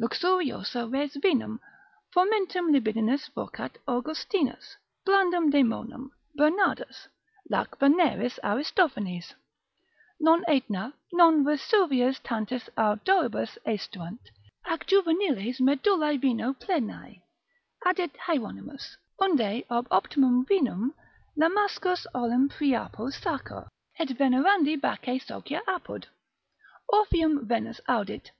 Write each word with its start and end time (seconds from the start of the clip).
Luxuriosa 0.00 0.86
res 0.86 1.14
vinum, 1.16 1.58
fomentum 2.14 2.70
libidinis 2.70 3.28
vocat 3.34 3.78
Augustinus, 3.88 4.76
blandum 5.04 5.50
daemonem, 5.50 6.08
Bernardus; 6.38 7.08
lac 7.50 7.76
veneris, 7.80 8.38
Aristophanes. 8.44 9.34
Non 10.20 10.44
Aetna, 10.46 10.92
non 11.12 11.42
Vesuvius 11.44 12.20
tantis 12.20 12.68
ardoribus 12.78 13.58
aestuant, 13.66 14.20
ac 14.66 14.84
juveniles 14.86 15.58
medullae 15.58 16.16
vino 16.20 16.52
plenae, 16.52 17.20
addit 17.84 18.12
Hieronymus: 18.28 18.96
unde 19.20 19.64
ob 19.68 19.88
optimum 19.90 20.46
vinum 20.46 20.94
Lamsacus 21.36 22.06
olim 22.14 22.48
Priapo 22.48 23.10
sacer: 23.12 23.66
et 23.98 24.10
venerandi 24.10 24.80
Bacchi 24.80 25.18
socia 25.18 25.60
apud 25.66 26.06
Orpheum 26.88 27.44
Venus 27.48 27.80
audit. 27.88 28.30